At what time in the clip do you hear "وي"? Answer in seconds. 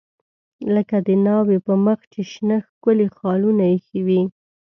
4.07-4.21